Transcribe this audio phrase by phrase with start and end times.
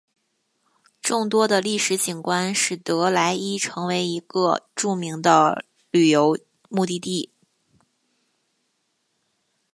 [0.99, 6.39] 众多的历史景观使得莱伊成为一个著名的旅游
[6.69, 7.31] 目的地。